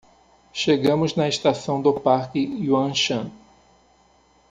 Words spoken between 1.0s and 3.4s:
na estação do parque Yuanshan